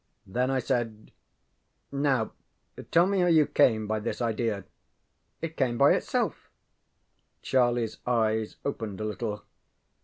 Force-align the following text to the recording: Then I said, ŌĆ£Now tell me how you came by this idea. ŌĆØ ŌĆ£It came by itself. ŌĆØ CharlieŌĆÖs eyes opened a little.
Then 0.25 0.49
I 0.49 0.57
said, 0.57 1.11
ŌĆ£Now 1.93 2.31
tell 2.89 3.05
me 3.05 3.19
how 3.19 3.27
you 3.27 3.45
came 3.45 3.85
by 3.85 3.99
this 3.99 4.19
idea. 4.19 4.63
ŌĆØ 5.43 5.47
ŌĆ£It 5.47 5.55
came 5.55 5.77
by 5.77 5.91
itself. 5.93 6.49
ŌĆØ 7.43 7.43
CharlieŌĆÖs 7.43 7.97
eyes 8.11 8.55
opened 8.65 8.99
a 8.99 9.05
little. 9.05 9.43